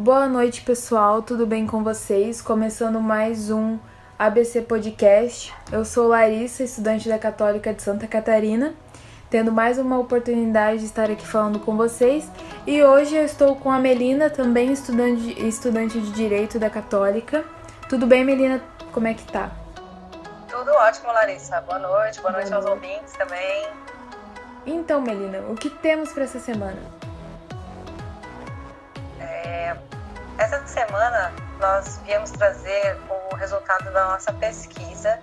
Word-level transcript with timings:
Boa 0.00 0.28
noite, 0.28 0.60
pessoal. 0.60 1.22
Tudo 1.22 1.44
bem 1.44 1.66
com 1.66 1.82
vocês? 1.82 2.40
Começando 2.40 3.00
mais 3.00 3.50
um 3.50 3.80
ABC 4.16 4.62
Podcast. 4.62 5.52
Eu 5.72 5.84
sou 5.84 6.06
Larissa, 6.06 6.62
estudante 6.62 7.08
da 7.08 7.18
Católica 7.18 7.74
de 7.74 7.82
Santa 7.82 8.06
Catarina, 8.06 8.74
tendo 9.28 9.50
mais 9.50 9.76
uma 9.76 9.98
oportunidade 9.98 10.78
de 10.78 10.84
estar 10.84 11.10
aqui 11.10 11.26
falando 11.26 11.58
com 11.58 11.76
vocês. 11.76 12.30
E 12.64 12.80
hoje 12.80 13.16
eu 13.16 13.24
estou 13.24 13.56
com 13.56 13.72
a 13.72 13.80
Melina, 13.80 14.30
também 14.30 14.72
estudante, 14.72 15.34
estudante 15.44 16.00
de 16.00 16.12
Direito 16.12 16.60
da 16.60 16.70
Católica. 16.70 17.44
Tudo 17.88 18.06
bem, 18.06 18.24
Melina? 18.24 18.62
Como 18.92 19.08
é 19.08 19.14
que 19.14 19.24
tá? 19.24 19.50
Tudo 20.48 20.70
ótimo, 20.74 21.08
Larissa. 21.08 21.60
Boa 21.62 21.80
noite, 21.80 22.20
boa 22.20 22.34
noite 22.34 22.54
aos 22.54 22.64
ouvintes 22.66 23.14
também. 23.14 23.66
Então, 24.64 25.00
Melina, 25.00 25.40
o 25.50 25.56
que 25.56 25.68
temos 25.68 26.12
para 26.12 26.22
essa 26.22 26.38
semana? 26.38 26.97
Essa 30.48 30.66
semana 30.66 31.30
nós 31.60 32.00
viemos 32.06 32.30
trazer 32.30 32.96
o 33.30 33.34
resultado 33.34 33.92
da 33.92 34.12
nossa 34.12 34.32
pesquisa 34.32 35.18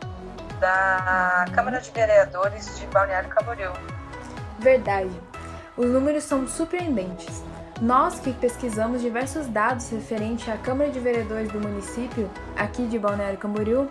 da 0.60 1.46
Câmara 1.54 1.82
de 1.82 1.90
Vereadores 1.90 2.78
de 2.78 2.86
Balneário 2.88 3.30
Camboriú. 3.30 3.72
Verdade. 4.60 5.10
Os 5.76 5.88
números 5.88 6.26
são 6.26 6.48
surpreendentes. 6.48 7.44
Nós 7.82 8.20
que 8.20 8.32
pesquisamos 8.34 9.02
diversos 9.02 9.48
dados 9.48 9.90
referentes 9.90 10.48
à 10.48 10.58
Câmara 10.58 10.92
de 10.92 11.00
Vereadores 11.00 11.52
do 11.52 11.60
município, 11.60 12.30
aqui 12.56 12.86
de 12.86 13.00
Balneário 13.00 13.40
Camboriú, 13.40 13.90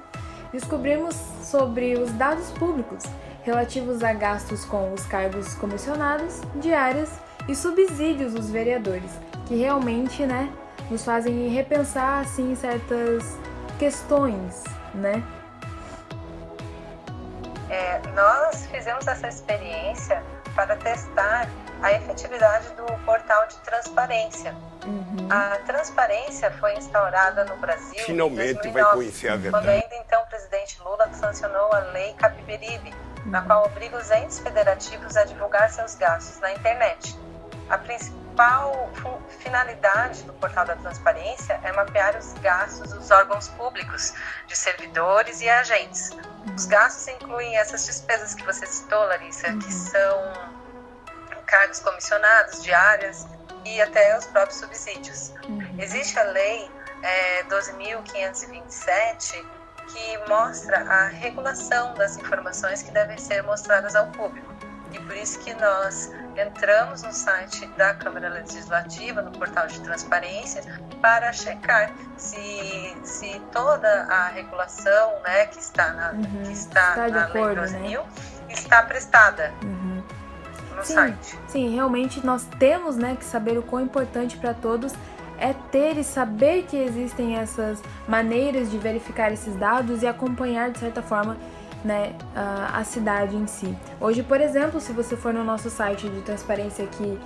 descobrimos 0.53 1.17
sobre 1.43 1.99
os 1.99 2.13
dados 2.13 2.51
públicos 2.53 3.03
relativos 3.43 4.05
a 4.05 4.13
gastos 4.13 4.65
com 4.65 4.93
os 4.93 5.05
cargos 5.07 5.55
comissionados, 5.57 6.41
diárias 6.55 7.11
e 7.49 7.57
subsídios 7.57 8.33
dos 8.35 8.49
vereadores, 8.49 9.11
que 9.47 9.57
realmente, 9.57 10.25
né, 10.25 10.51
nos 10.91 11.05
fazem 11.05 11.49
repensar 11.49 12.21
assim 12.21 12.55
certas 12.55 13.39
questões, 13.79 14.65
né? 14.95 15.23
É, 17.71 18.01
nós 18.15 18.67
fizemos 18.67 19.07
essa 19.07 19.29
experiência 19.29 20.23
para 20.55 20.77
testar 20.77 21.49
a 21.83 21.93
efetividade 21.93 22.69
do 22.75 22.85
portal 23.05 23.47
de 23.49 23.57
transparência. 23.59 24.55
Uhum. 24.87 25.29
A 25.31 25.59
transparência 25.67 26.51
foi 26.53 26.75
instaurada 26.77 27.45
no 27.45 27.57
Brasil 27.57 28.05
Finalmente 28.05 28.69
em 28.69 28.73
2009, 28.73 28.83
vai 28.83 28.93
conhecer 28.93 29.29
a 29.29 29.37
verdade. 29.37 29.65
quando 29.65 29.69
ainda 29.69 29.97
então 29.97 30.23
o 30.23 30.27
presidente 30.27 30.81
Lula 30.83 31.09
sancionou 31.13 31.73
a 31.73 31.79
Lei 31.93 32.13
Capiberibe, 32.15 32.95
uhum. 33.25 33.31
na 33.31 33.43
qual 33.43 33.65
obriga 33.65 33.97
os 33.97 34.11
entes 34.11 34.39
federativos 34.39 35.17
a 35.17 35.25
divulgar 35.25 35.71
seus 35.71 35.95
gastos 35.95 36.39
na 36.41 36.53
internet. 36.53 37.19
A 37.69 37.79
principal 37.79 38.24
finalidade 39.39 40.23
do 40.25 40.33
portal 40.35 40.65
da 40.65 40.77
transparência 40.77 41.59
é 41.63 41.73
mapear 41.73 42.17
os 42.17 42.33
gastos 42.35 42.93
dos 42.93 43.11
órgãos 43.11 43.49
públicos, 43.49 44.15
de 44.47 44.57
servidores 44.57 45.41
e 45.41 45.49
agentes. 45.49 46.11
Os 46.57 46.67
gastos 46.67 47.09
incluem 47.09 47.57
essas 47.57 47.87
despesas 47.87 48.35
que 48.35 48.45
você 48.45 48.67
citou, 48.67 49.05
Larissa, 49.07 49.49
uhum. 49.49 49.59
que 49.59 49.73
são 49.73 50.33
cargos 51.47 51.81
comissionados, 51.81 52.63
diárias 52.63 53.27
e 53.65 53.81
até 53.81 54.19
os 54.19 54.27
próprios 54.27 54.59
subsídios. 54.59 55.33
Uhum. 55.49 55.77
Existe 55.79 56.19
a 56.19 56.25
lei 56.25 56.71
é, 57.03 57.45
12.527 57.45 59.45
que 59.93 60.19
mostra 60.29 60.81
a 60.81 61.09
regulação 61.09 61.95
das 61.95 62.17
informações 62.17 62.83
que 62.83 62.91
devem 62.91 63.19
ser 63.19 63.43
mostradas 63.43 63.95
ao 63.95 64.07
público. 64.09 64.53
E 64.93 64.99
por 64.99 65.17
isso 65.17 65.39
que 65.41 65.53
nós 65.55 66.11
entramos 66.37 67.03
no 67.03 67.13
site 67.13 67.67
da 67.77 67.95
Câmara 67.95 68.29
Legislativa, 68.29 69.23
no 69.23 69.31
portal 69.33 69.67
de 69.67 69.81
transparência, 69.81 70.63
para 71.01 71.33
checar 71.33 71.93
se, 72.17 72.97
se 73.03 73.41
toda 73.53 74.05
a 74.05 74.29
regulação 74.29 75.13
né, 75.23 75.47
que 75.47 75.59
está 75.59 75.93
na, 75.93 76.13
uhum. 76.13 76.43
que 76.45 76.53
está, 76.53 76.91
está 76.91 77.09
na 77.09 77.25
acordo, 77.25 77.61
Lei 77.61 77.81
2000 77.81 78.01
né? 78.01 78.07
está 78.49 78.83
prestada. 78.83 79.53
Uhum. 79.63 80.03
No 80.77 80.85
sim, 80.85 80.95
site. 80.95 81.39
sim, 81.47 81.75
realmente 81.75 82.25
nós 82.25 82.45
temos 82.59 82.97
né, 82.97 83.17
que 83.17 83.25
saber 83.25 83.57
o 83.57 83.63
quão 83.63 83.83
importante 83.83 84.37
para 84.37 84.53
todos 84.53 84.93
é 85.39 85.53
ter 85.71 85.99
e 85.99 86.05
saber 86.05 86.65
que 86.65 86.77
existem 86.77 87.37
essas 87.37 87.83
maneiras 88.07 88.71
de 88.71 88.79
verificar 88.79 89.33
esses 89.33 89.55
dados 89.57 90.03
e 90.03 90.07
acompanhar 90.07 90.71
de 90.71 90.79
certa 90.79 91.03
forma 91.03 91.37
né, 91.85 92.15
a, 92.35 92.83
cidade 92.83 93.37
em 93.37 93.47
si. 93.47 93.77
Hoje, 94.01 94.23
por 94.23 94.41
exemplo, 94.41 94.81
se 94.81 94.93
você 94.93 95.17
for 95.17 95.35
no 95.35 95.45
nosso 95.45 95.69
site 95.69 96.09
de 96.09 96.23
transparência 96.23 96.85
aqui 96.85 97.19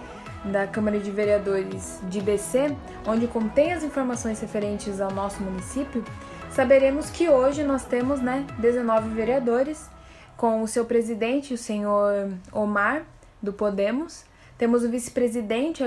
da 0.45 0.67
Câmara 0.67 0.99
de 0.99 1.11
Vereadores 1.11 2.01
de 2.05 2.21
BC, 2.21 2.75
onde 3.07 3.27
contém 3.27 3.73
as 3.73 3.83
informações 3.83 4.41
referentes 4.41 5.01
ao 5.01 5.13
nosso 5.13 5.43
município, 5.43 6.05
saberemos 6.51 7.09
que 7.09 7.29
hoje 7.29 7.63
nós 7.63 7.85
temos 7.85 8.21
né, 8.21 8.45
19 8.59 9.11
vereadores, 9.11 9.89
com 10.37 10.63
o 10.63 10.69
seu 10.69 10.85
presidente, 10.85 11.55
o 11.55 11.59
senhor 11.59 12.31
Omar, 12.53 13.03
do 13.43 13.53
Podemos, 13.53 14.25
temos 14.57 14.83
o 14.83 14.89
vice-presidente 14.89 15.83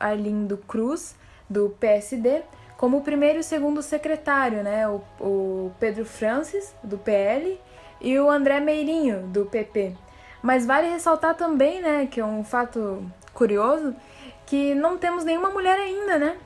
Arlindo 0.00 0.56
Cruz, 0.68 1.14
do 1.48 1.70
PSD, 1.80 2.42
como 2.76 2.98
o 2.98 3.00
primeiro 3.00 3.40
e 3.40 3.42
segundo 3.42 3.82
secretário, 3.82 4.62
né, 4.62 4.88
o, 4.88 5.02
o 5.20 5.72
Pedro 5.80 6.04
Francis, 6.04 6.74
do 6.82 6.98
PL, 6.98 7.58
e 8.00 8.18
o 8.18 8.30
André 8.30 8.60
Meirinho, 8.60 9.22
do 9.28 9.46
PP. 9.46 9.96
Mas 10.42 10.64
vale 10.64 10.88
ressaltar 10.88 11.34
também, 11.34 11.80
né, 11.80 12.08
que 12.10 12.20
é 12.20 12.24
um 12.24 12.44
fato 12.44 13.04
curioso, 13.34 13.94
que 14.46 14.74
não 14.74 14.96
temos 14.96 15.24
nenhuma 15.24 15.50
mulher 15.50 15.78
ainda, 15.78 16.18
né? 16.18 16.36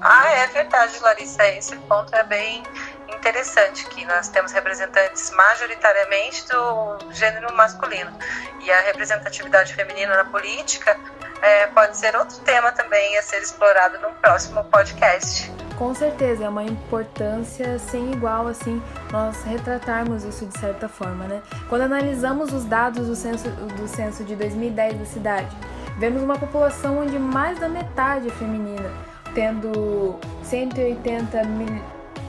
Ah, 0.00 0.28
é 0.28 0.46
verdade, 0.48 0.98
Larissa. 1.00 1.46
Esse 1.48 1.76
ponto 1.76 2.14
é 2.14 2.22
bem 2.22 2.62
interessante, 3.08 3.86
que 3.86 4.04
nós 4.04 4.28
temos 4.28 4.52
representantes 4.52 5.30
majoritariamente 5.30 6.46
do 6.48 6.98
gênero 7.12 7.52
masculino. 7.54 8.16
E 8.60 8.70
a 8.70 8.80
representatividade 8.82 9.74
feminina 9.74 10.16
na 10.16 10.24
política 10.26 10.98
é, 11.42 11.66
pode 11.68 11.96
ser 11.96 12.14
outro 12.16 12.38
tema 12.40 12.72
também 12.72 13.16
a 13.16 13.22
ser 13.22 13.40
explorado 13.40 13.98
no 13.98 14.10
próximo 14.16 14.62
podcast. 14.64 15.55
Com 15.76 15.94
certeza, 15.94 16.44
é 16.44 16.48
uma 16.48 16.64
importância 16.64 17.78
sem 17.78 18.10
igual, 18.10 18.46
assim, 18.46 18.80
nós 19.12 19.42
retratarmos 19.44 20.24
isso 20.24 20.46
de 20.46 20.58
certa 20.58 20.88
forma, 20.88 21.26
né? 21.26 21.42
Quando 21.68 21.82
analisamos 21.82 22.50
os 22.52 22.64
dados 22.64 23.08
do 23.08 23.14
censo, 23.14 23.50
do 23.50 23.86
censo 23.86 24.24
de 24.24 24.34
2010 24.34 24.98
da 24.98 25.04
cidade, 25.04 25.54
vemos 25.98 26.22
uma 26.22 26.38
população 26.38 27.00
onde 27.00 27.18
mais 27.18 27.58
da 27.58 27.68
metade 27.68 28.28
é 28.28 28.30
feminina, 28.30 28.90
tendo 29.34 30.16
180 30.42 31.44
mil, 31.44 31.82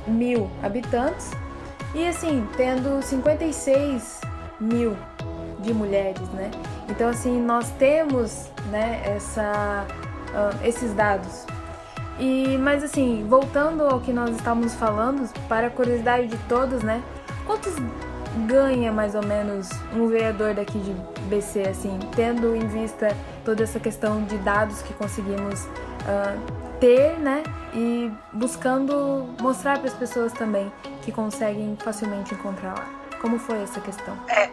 mil 0.05 0.51
habitantes 0.61 1.31
e, 1.95 2.05
assim, 2.05 2.45
tendo 2.57 3.01
56 3.01 4.19
mil 4.59 4.97
de 5.59 5.73
mulheres, 5.73 6.27
né? 6.31 6.51
Então, 6.89 7.07
assim, 7.07 7.41
nós 7.41 7.69
temos, 7.79 8.49
né, 8.69 9.01
essa, 9.05 9.85
uh, 10.33 10.65
esses 10.65 10.93
dados 10.93 11.45
e, 12.19 12.57
mas 12.57 12.83
assim, 12.83 13.25
voltando 13.27 13.83
ao 13.83 13.99
que 13.99 14.11
nós 14.11 14.35
estávamos 14.35 14.73
falando, 14.75 15.31
para 15.47 15.67
a 15.67 15.69
curiosidade 15.69 16.27
de 16.27 16.37
todos, 16.49 16.81
né? 16.83 17.01
Quantos 17.45 17.73
ganha 18.45 18.91
mais 18.91 19.15
ou 19.15 19.25
menos 19.25 19.69
um 19.95 20.07
vereador 20.07 20.53
daqui 20.53 20.77
de 20.79 20.93
BC, 21.27 21.61
assim, 21.69 21.97
tendo 22.15 22.55
em 22.55 22.67
vista 22.67 23.15
toda 23.43 23.63
essa 23.63 23.79
questão 23.79 24.23
de 24.25 24.37
dados 24.39 24.81
que 24.81 24.93
conseguimos 24.93 25.65
uh, 25.65 26.77
ter, 26.79 27.17
né? 27.19 27.43
E 27.73 28.11
buscando 28.33 29.27
mostrar 29.41 29.79
para 29.79 29.87
as 29.87 29.93
pessoas 29.93 30.33
também 30.33 30.71
que 31.01 31.11
conseguem 31.11 31.75
facilmente 31.79 32.33
encontrar 32.33 32.73
lá. 32.73 32.87
Como 33.21 33.39
foi 33.39 33.61
essa 33.63 33.79
questão? 33.79 34.15
É, 34.29 34.49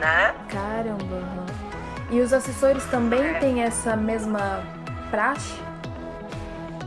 né? 0.00 0.34
Caramba! 0.48 1.27
E 2.10 2.20
os 2.20 2.32
assessores 2.32 2.84
também 2.86 3.34
têm 3.38 3.62
essa 3.62 3.94
mesma 3.94 4.62
praxe? 5.10 5.68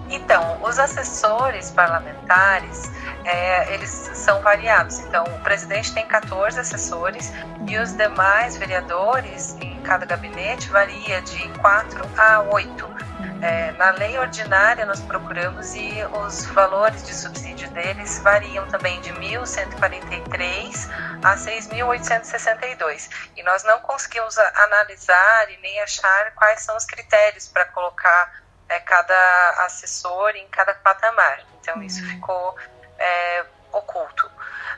Então, 0.09 0.61
os 0.61 0.77
assessores 0.77 1.71
parlamentares, 1.71 2.91
é, 3.23 3.73
eles 3.73 3.89
são 3.89 4.41
variados. 4.41 4.99
Então, 4.99 5.23
o 5.23 5.39
presidente 5.39 5.93
tem 5.93 6.05
14 6.05 6.59
assessores 6.59 7.31
e 7.65 7.77
os 7.77 7.95
demais 7.95 8.57
vereadores, 8.57 9.55
em 9.61 9.79
cada 9.83 10.05
gabinete, 10.05 10.69
varia 10.69 11.21
de 11.21 11.47
4 11.59 12.03
a 12.17 12.41
8. 12.41 13.10
É, 13.41 13.71
na 13.71 13.91
lei 13.91 14.17
ordinária 14.19 14.85
nós 14.85 14.99
procuramos 15.01 15.73
e 15.73 15.91
os 16.25 16.45
valores 16.47 17.03
de 17.03 17.13
subsídio 17.15 17.69
deles 17.71 18.19
variam 18.19 18.67
também 18.67 19.01
de 19.01 19.11
1.143 19.13 20.89
a 21.23 21.35
6.862 21.35 23.09
e 23.35 23.43
nós 23.43 23.63
não 23.63 23.79
conseguimos 23.79 24.37
analisar 24.37 25.49
e 25.49 25.57
nem 25.57 25.81
achar 25.81 26.31
quais 26.35 26.61
são 26.61 26.77
os 26.77 26.85
critérios 26.85 27.47
para 27.47 27.65
colocar 27.65 28.43
é, 28.69 28.79
cada 28.79 29.65
assessor 29.65 30.35
em 30.35 30.47
cada 30.49 30.73
patamar. 30.75 31.43
Então 31.59 31.81
isso 31.81 32.01
uhum. 32.03 32.09
ficou 32.09 32.55
é, 32.99 33.45
oculto. 33.71 34.29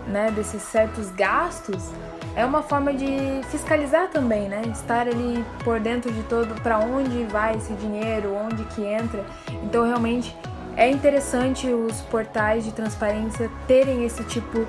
né, 0.08 0.32
desses 0.32 0.62
certos 0.62 1.10
gastos 1.12 1.92
é 2.36 2.46
uma 2.46 2.62
forma 2.62 2.94
de 2.94 3.42
fiscalizar 3.50 4.10
também, 4.10 4.48
né? 4.48 4.62
Estar 4.72 5.08
ali 5.08 5.44
por 5.64 5.80
dentro 5.80 6.12
de 6.12 6.24
todo 6.24 6.60
para 6.62 6.80
onde 6.80 7.26
vai 7.26 7.56
esse 7.58 7.74
dinheiro, 7.74 8.34
onde 8.34 8.64
que 8.66 8.86
entra. 8.86 9.26
Então 9.64 9.86
realmente 9.86 10.36
é 10.78 10.90
interessante 10.90 11.68
os 11.68 12.02
portais 12.02 12.64
de 12.64 12.72
transparência 12.72 13.50
terem 13.68 14.06
esse 14.06 14.24
tipo 14.24 14.66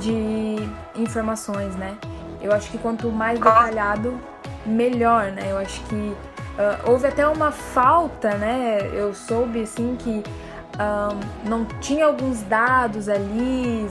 de 0.00 0.56
informações, 0.96 1.76
né? 1.76 1.96
Eu 2.40 2.52
acho 2.52 2.70
que 2.70 2.78
quanto 2.78 3.10
mais 3.10 3.38
detalhado, 3.38 4.18
melhor, 4.64 5.30
né? 5.32 5.50
Eu 5.50 5.58
acho 5.58 5.80
que 5.82 6.16
Uh, 6.52 6.90
houve 6.90 7.06
até 7.06 7.26
uma 7.26 7.50
falta, 7.50 8.34
né? 8.34 8.90
Eu 8.92 9.14
soube 9.14 9.62
assim 9.62 9.96
que 9.96 10.22
um, 10.78 11.48
não 11.48 11.64
tinha 11.80 12.06
alguns 12.06 12.42
dados 12.42 13.08
ali. 13.08 13.88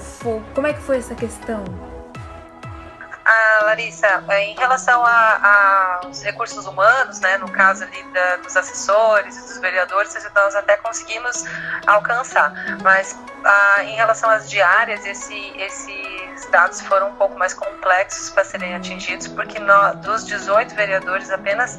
Como 0.54 0.68
é 0.68 0.74
que 0.74 0.82
foi 0.82 0.98
essa 0.98 1.16
questão? 1.16 1.64
Ah, 3.24 3.66
Larissa, 3.66 4.24
é, 4.30 4.46
em 4.46 4.56
relação 4.56 5.04
aos 5.06 6.22
recursos 6.24 6.66
humanos, 6.66 7.20
né, 7.20 7.38
no 7.38 7.50
caso 7.50 7.84
ali 7.84 8.04
da, 8.12 8.38
dos 8.38 8.58
assessores 8.58 9.38
e 9.38 9.42
dos 9.42 9.58
vereadores, 9.60 10.14
nós 10.36 10.56
até 10.56 10.76
conseguimos 10.78 11.46
alcançar, 11.86 12.52
mas 12.82 13.16
ah, 13.46 13.84
em 13.84 13.96
relação 13.96 14.30
às 14.30 14.50
diárias, 14.50 15.06
esse, 15.06 15.54
esses 15.56 16.46
dados 16.50 16.82
foram 16.82 17.10
um 17.10 17.16
pouco 17.16 17.38
mais 17.38 17.54
complexos 17.54 18.32
para 18.32 18.44
serem 18.44 18.74
atingidos, 18.76 19.28
porque 19.28 19.60
nós, 19.60 19.96
dos 20.00 20.26
18 20.26 20.74
vereadores, 20.74 21.30
apenas 21.30 21.78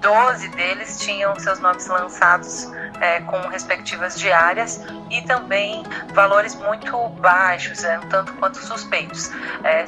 12 0.00 0.48
deles 0.48 0.98
tinham 0.98 1.34
seus 1.38 1.58
nomes 1.60 1.86
lançados 1.86 2.70
é, 3.00 3.20
com 3.20 3.38
respectivas 3.48 4.18
diárias 4.18 4.80
e 5.10 5.22
também 5.22 5.82
valores 6.14 6.54
muito 6.54 7.08
baixos, 7.20 7.84
é, 7.84 7.98
um 7.98 8.08
tanto 8.08 8.32
quanto 8.34 8.58
suspeitos. 8.58 9.30
É, 9.64 9.84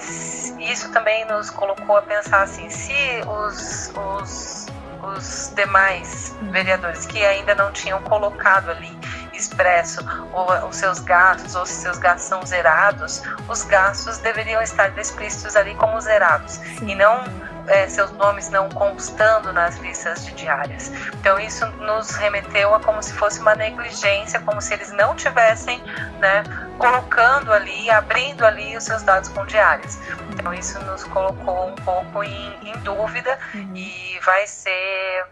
isso 0.58 0.90
também 0.92 1.24
nos 1.26 1.50
colocou 1.50 1.96
a 1.96 2.02
pensar 2.02 2.42
assim, 2.42 2.68
se 2.68 2.94
os, 3.26 3.92
os, 3.96 4.66
os 5.02 5.52
demais 5.54 6.34
vereadores 6.42 7.06
que 7.06 7.24
ainda 7.24 7.54
não 7.54 7.72
tinham 7.72 8.00
colocado 8.02 8.70
ali 8.70 8.98
expresso 9.32 10.04
ou, 10.32 10.68
os 10.68 10.76
seus 10.76 11.00
gastos 11.00 11.54
ou 11.54 11.64
se 11.64 11.74
seus 11.74 11.98
gastos 11.98 12.28
são 12.28 12.44
zerados, 12.44 13.22
os 13.48 13.62
gastos 13.64 14.18
deveriam 14.18 14.60
estar 14.62 14.96
explícitos 14.98 15.56
ali 15.56 15.74
como 15.74 15.98
zerados 16.00 16.52
Sim. 16.78 16.90
e 16.90 16.94
não 16.94 17.24
é, 17.70 17.88
seus 17.88 18.10
nomes 18.12 18.50
não 18.50 18.68
constando 18.68 19.52
nas 19.52 19.76
listas 19.76 20.24
de 20.24 20.32
diárias. 20.32 20.88
Então 21.14 21.38
isso 21.38 21.64
nos 21.66 22.10
remeteu 22.10 22.74
a 22.74 22.80
como 22.80 23.02
se 23.02 23.12
fosse 23.14 23.40
uma 23.40 23.54
negligência, 23.54 24.40
como 24.40 24.60
se 24.60 24.74
eles 24.74 24.90
não 24.90 25.14
tivessem, 25.14 25.80
né, 26.18 26.42
colocando 26.78 27.52
ali, 27.52 27.88
abrindo 27.90 28.44
ali 28.44 28.76
os 28.76 28.84
seus 28.84 29.02
dados 29.02 29.28
com 29.30 29.46
diárias. 29.46 29.98
Então 30.32 30.52
isso 30.52 30.78
nos 30.80 31.04
colocou 31.04 31.68
um 31.68 31.76
pouco 31.76 32.24
em, 32.24 32.68
em 32.68 32.76
dúvida 32.80 33.38
uhum. 33.54 33.72
e 33.74 34.18
vai 34.24 34.46
ser 34.46 35.26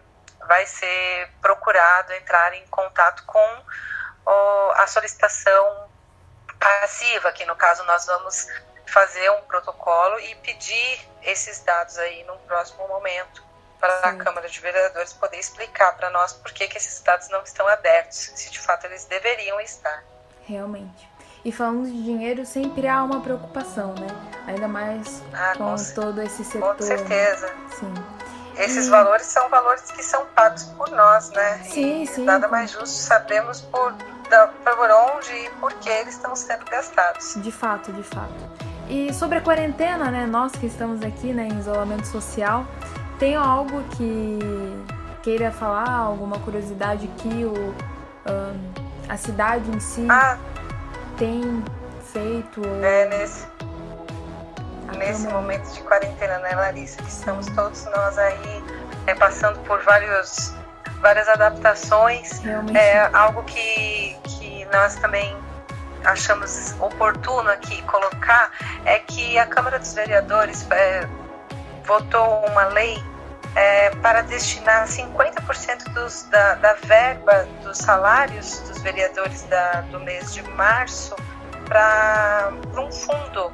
vai 0.46 0.64
ser 0.64 1.28
procurado 1.42 2.10
entrar 2.14 2.54
em 2.54 2.66
contato 2.68 3.22
com 3.26 3.62
a 4.76 4.86
solicitação 4.86 5.88
passiva, 6.58 7.32
que 7.32 7.44
no 7.44 7.54
caso 7.56 7.84
nós 7.84 8.06
vamos 8.06 8.46
fazer 8.88 9.30
um 9.32 9.42
protocolo 9.42 10.18
e 10.20 10.34
pedir 10.36 11.08
esses 11.22 11.60
dados 11.60 11.98
aí 11.98 12.24
num 12.24 12.38
próximo 12.38 12.86
momento 12.88 13.42
para 13.78 13.94
Sim. 14.00 14.08
a 14.08 14.24
Câmara 14.24 14.48
de 14.48 14.60
Vereadores 14.60 15.12
poder 15.12 15.38
explicar 15.38 15.96
para 15.96 16.10
nós 16.10 16.32
por 16.32 16.52
que, 16.52 16.66
que 16.66 16.76
esses 16.76 17.00
dados 17.00 17.28
não 17.28 17.42
estão 17.42 17.66
abertos, 17.68 18.32
se 18.34 18.50
de 18.50 18.58
fato 18.58 18.86
eles 18.86 19.04
deveriam 19.04 19.60
estar. 19.60 20.02
Realmente. 20.44 21.08
E 21.44 21.52
falando 21.52 21.86
de 21.86 22.02
dinheiro, 22.02 22.44
sempre 22.44 22.88
há 22.88 23.02
uma 23.02 23.20
preocupação, 23.20 23.94
né? 23.94 24.08
Ainda 24.46 24.66
mais 24.66 25.22
ah, 25.32 25.52
com, 25.56 25.76
com 25.76 25.94
todo 25.94 26.20
esse 26.20 26.44
setor. 26.44 26.74
Com 26.74 26.82
certeza. 26.82 27.54
Sim. 27.78 27.94
Esses 28.56 28.88
e... 28.88 28.90
valores 28.90 29.26
são 29.26 29.48
valores 29.48 29.82
que 29.92 30.02
são 30.02 30.26
pagos 30.34 30.64
por 30.64 30.90
nós, 30.90 31.30
né? 31.30 31.62
Sim, 31.62 32.02
e 32.02 32.06
sim. 32.06 32.24
Nada 32.24 32.48
mais 32.48 32.72
justo 32.72 32.88
sabemos 32.88 33.60
por, 33.60 33.94
por 33.94 34.90
onde 34.90 35.32
e 35.32 35.50
por 35.60 35.72
que 35.74 35.88
eles 35.88 36.14
estão 36.14 36.34
sendo 36.34 36.64
gastados. 36.64 37.34
De 37.36 37.52
fato, 37.52 37.92
de 37.92 38.02
fato. 38.02 38.67
E 38.88 39.12
sobre 39.12 39.38
a 39.38 39.40
quarentena, 39.40 40.10
né, 40.10 40.24
nós 40.26 40.52
que 40.52 40.66
estamos 40.66 41.02
aqui 41.02 41.32
né, 41.32 41.46
em 41.46 41.58
isolamento 41.58 42.06
social, 42.06 42.66
tem 43.18 43.36
algo 43.36 43.82
que 43.96 44.38
queira 45.22 45.52
falar, 45.52 45.90
alguma 45.90 46.38
curiosidade 46.38 47.06
que 47.18 47.44
o, 47.44 47.52
um, 47.52 48.72
a 49.08 49.16
cidade 49.16 49.70
em 49.70 49.78
si 49.78 50.06
ah, 50.08 50.38
tem 51.18 51.62
feito? 52.12 52.62
É, 52.82 53.08
nesse, 53.08 53.46
nesse 54.96 55.28
momento 55.28 55.70
de 55.70 55.82
quarentena, 55.82 56.38
né, 56.38 56.54
Larissa, 56.54 57.02
que 57.02 57.08
estamos 57.10 57.46
todos 57.48 57.84
nós 57.84 58.16
aí 58.16 58.64
é, 59.06 59.14
passando 59.14 59.58
por 59.64 59.82
vários, 59.82 60.54
várias 61.02 61.28
adaptações, 61.28 62.38
Realmente. 62.38 62.78
é 62.78 63.10
algo 63.12 63.42
que, 63.42 64.16
que 64.24 64.64
nós 64.72 64.94
também 64.96 65.36
achamos 66.04 66.74
oportuno 66.80 67.50
aqui 67.50 67.82
colocar 67.82 68.50
é 68.84 68.98
que 68.98 69.38
a 69.38 69.46
Câmara 69.46 69.78
dos 69.78 69.94
Vereadores 69.94 70.66
é, 70.70 71.08
votou 71.84 72.44
uma 72.46 72.66
lei 72.66 73.02
é, 73.54 73.90
para 73.96 74.22
destinar 74.22 74.86
50% 74.86 75.92
dos, 75.92 76.24
da, 76.24 76.54
da, 76.54 76.74
verba 76.74 77.48
dos 77.62 77.78
salários 77.78 78.60
dos 78.60 78.78
vereadores 78.82 79.42
da, 79.44 79.80
do 79.82 79.98
mês 80.00 80.32
de 80.34 80.42
março 80.50 81.16
para 81.64 82.52
um 82.76 82.90
fundo 82.92 83.52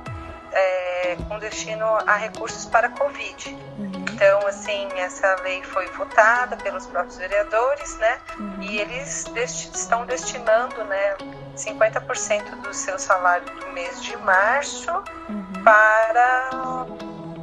é, 0.52 1.16
com 1.28 1.38
destino 1.38 1.84
a 2.06 2.16
recursos 2.16 2.64
para 2.66 2.86
a 2.86 2.90
Covid. 2.90 3.50
Uhum. 3.78 4.04
Então, 4.12 4.46
assim, 4.46 4.88
essa 4.96 5.34
lei 5.42 5.62
foi 5.62 5.86
votada 5.88 6.56
pelos 6.56 6.86
próprios 6.86 7.16
vereadores, 7.16 7.96
né? 7.98 8.18
Uhum. 8.38 8.62
E 8.62 8.78
eles 8.78 9.26
estão 9.34 10.06
destinando, 10.06 10.84
né, 10.84 11.16
50% 11.56 12.62
do 12.62 12.74
seu 12.74 12.98
salário 12.98 13.46
do 13.46 13.72
mês 13.72 14.02
de 14.02 14.16
março 14.18 14.90
uhum. 15.28 15.62
para, 15.62 16.86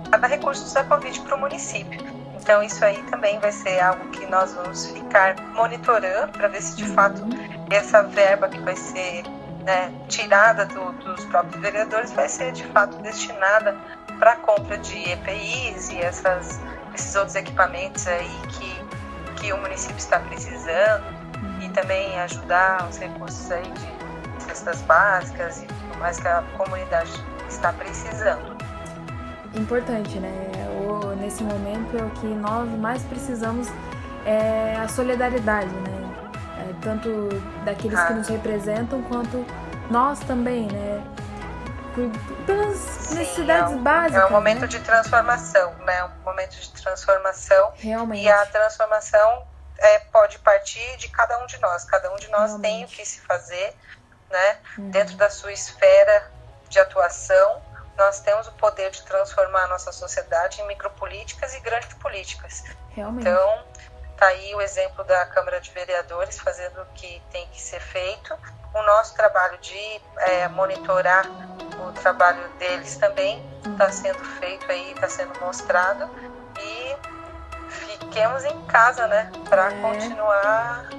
para 0.10 0.28
recursos 0.28 0.74
da 0.74 0.84
Covid 0.84 1.22
para 1.22 1.36
o 1.36 1.40
município. 1.40 2.00
Então, 2.36 2.64
isso 2.64 2.84
aí 2.84 3.02
também 3.04 3.40
vai 3.40 3.52
ser 3.52 3.80
algo 3.80 4.10
que 4.10 4.26
nós 4.26 4.54
vamos 4.54 4.88
ficar 4.88 5.40
monitorando 5.54 6.32
para 6.32 6.48
ver 6.48 6.62
se 6.62 6.76
de 6.76 6.88
fato 6.88 7.22
uhum. 7.22 7.68
essa 7.70 8.02
verba 8.04 8.50
que 8.50 8.60
vai 8.60 8.76
ser 8.76 9.24
né, 9.64 9.94
tirada 10.08 10.66
do, 10.66 10.92
dos 10.94 11.24
próprios 11.26 11.62
vereadores 11.62 12.12
vai 12.12 12.28
ser 12.28 12.52
de 12.52 12.64
fato 12.68 12.98
destinada 12.98 13.78
para 14.20 14.32
a 14.32 14.36
compra 14.36 14.78
de 14.78 14.98
EPIs 15.10 15.90
e 15.90 16.00
essas, 16.00 16.60
esses 16.94 17.16
outros 17.16 17.36
equipamentos 17.36 18.08
aí 18.08 18.30
que, 18.50 19.42
que 19.42 19.54
o 19.54 19.58
município 19.58 19.98
está 19.98 20.20
precisando 20.20 21.06
e 21.62 21.70
também 21.70 22.20
ajudar 22.20 22.88
os 22.90 22.98
recursos 22.98 23.52
aí 23.52 23.64
de 23.64 24.01
cestas 24.52 24.82
básicas 24.82 25.64
e 25.64 25.66
tudo 25.66 25.98
mais 25.98 26.20
que 26.20 26.28
a 26.28 26.44
comunidade 26.58 27.12
está 27.48 27.72
precisando. 27.74 28.58
Importante, 29.54 30.20
né? 30.20 30.30
O, 30.86 31.16
nesse 31.16 31.44
momento 31.44 31.98
é 31.98 32.04
o 32.04 32.10
que 32.12 32.28
nós 32.28 32.70
mais 32.80 33.02
precisamos 33.04 33.68
é 34.26 34.76
a 34.78 34.88
solidariedade, 34.88 35.68
né? 35.68 36.02
tanto 36.82 37.30
daqueles 37.64 37.98
ah. 37.98 38.08
que 38.08 38.14
nos 38.14 38.28
representam 38.28 39.02
quanto 39.04 39.46
nós 39.90 40.20
também, 40.20 40.68
né? 40.68 41.04
pelas 42.46 42.78
Sim, 42.78 43.16
necessidades 43.16 43.74
é 43.74 43.76
um, 43.76 43.84
básicas. 43.84 44.24
É 44.24 44.26
um 44.26 44.32
momento 44.32 44.62
né? 44.62 44.68
de 44.68 44.80
transformação, 44.80 45.74
né? 45.86 46.04
Um 46.06 46.24
momento 46.24 46.56
de 46.56 46.70
transformação. 46.72 47.74
Realmente. 47.76 48.24
E 48.24 48.30
a 48.30 48.46
transformação 48.46 49.46
é, 49.78 50.00
pode 50.00 50.40
partir 50.40 50.98
de 50.98 51.10
cada 51.10 51.38
um 51.44 51.46
de 51.46 51.60
nós. 51.60 51.84
Cada 51.84 52.12
um 52.14 52.16
de 52.16 52.30
nós 52.30 52.52
Realmente. 52.52 52.62
tem 52.62 52.86
o 52.86 52.88
que 52.88 53.06
se 53.06 53.20
fazer, 53.22 53.76
né? 54.32 54.58
Uhum. 54.78 54.90
Dentro 54.90 55.16
da 55.18 55.30
sua 55.30 55.52
esfera 55.52 56.32
de 56.70 56.80
atuação, 56.80 57.62
nós 57.98 58.20
temos 58.22 58.48
o 58.48 58.52
poder 58.54 58.90
de 58.92 59.04
transformar 59.04 59.66
a 59.66 59.68
nossa 59.68 59.92
sociedade 59.92 60.62
em 60.62 60.68
micropolíticas 60.68 61.54
e 61.54 61.60
grandes 61.60 61.94
políticas. 61.96 62.64
Realmente. 62.90 63.28
Então, 63.28 63.64
tá 64.18 64.28
aí 64.28 64.56
o 64.56 64.62
exemplo 64.62 65.04
da 65.04 65.26
Câmara 65.28 65.60
de 65.60 65.72
Vereadores 65.72 66.40
fazendo 66.40 66.82
o 66.82 66.86
que 66.94 67.22
tem 67.32 67.48
que 67.50 67.62
ser 67.62 67.80
feito. 67.80 68.36
O 68.74 68.82
nosso 68.84 69.14
trabalho 69.16 69.58
de 69.60 70.02
é, 70.18 70.48
monitorar 70.48 71.26
o 71.88 71.92
trabalho 71.92 72.48
deles 72.58 72.96
também 72.98 73.46
está 73.66 73.92
sendo 73.92 74.24
feito 74.40 74.72
aí, 74.72 74.94
está 74.94 75.10
sendo 75.10 75.40
mostrado. 75.42 76.10
E 76.60 76.96
fiquemos 77.70 78.44
em 78.46 78.66
casa, 78.66 79.08
né? 79.08 79.32
Para 79.50 79.72
é. 79.72 79.82
continuar 79.82 80.90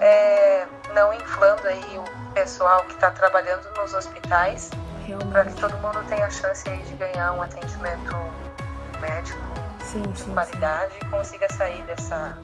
é, 0.00 0.66
não 0.94 1.12
inflando 1.12 1.66
aí 1.68 1.98
o 1.98 2.19
pessoal 2.40 2.84
que 2.84 2.94
está 2.94 3.10
trabalhando 3.10 3.68
nos 3.76 3.92
hospitais. 3.92 4.70
Para 5.32 5.44
que 5.44 5.54
todo 5.60 5.76
mundo 5.78 6.04
tenha 6.08 6.24
a 6.24 6.30
chance 6.30 6.68
aí 6.68 6.80
de 6.84 6.94
ganhar 6.94 7.32
um 7.32 7.42
atendimento 7.42 8.16
médico 9.00 9.40
sim, 9.80 10.02
de 10.02 10.20
sim, 10.20 10.32
qualidade 10.32 10.92
sim. 10.92 10.98
e 11.02 11.04
consiga 11.06 11.52
sair 11.52 11.82
dessa, 11.82 12.38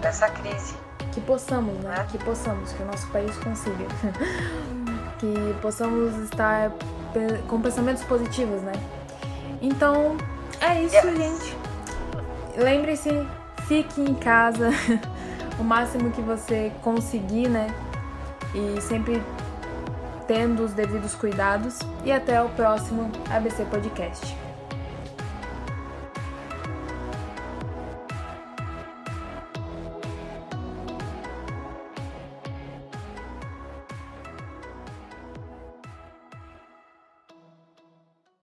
dessa 0.00 0.28
crise. 0.30 0.74
Que 1.12 1.20
possamos, 1.20 1.78
né? 1.78 1.94
É. 2.00 2.04
Que 2.10 2.18
possamos, 2.18 2.72
que 2.72 2.82
o 2.82 2.86
nosso 2.86 3.06
país 3.10 3.36
consiga. 3.38 3.86
que 5.18 5.56
possamos 5.62 6.16
estar 6.24 6.72
com 7.48 7.62
pensamentos 7.62 8.02
positivos, 8.02 8.60
né? 8.62 8.72
Então, 9.62 10.16
é 10.60 10.82
isso, 10.82 10.96
yes. 10.96 11.16
gente. 11.16 11.56
Lembre-se, 12.56 13.28
fique 13.68 14.00
em 14.00 14.14
casa 14.14 14.70
o 15.56 15.62
máximo 15.62 16.10
que 16.10 16.20
você 16.20 16.72
conseguir, 16.82 17.48
né? 17.48 17.72
E 18.54 18.80
sempre 18.80 19.22
tendo 20.26 20.64
os 20.64 20.72
devidos 20.72 21.14
cuidados. 21.14 21.78
E 22.04 22.12
até 22.12 22.42
o 22.42 22.48
próximo 22.50 23.10
ABC 23.30 23.64
Podcast. 23.64 24.36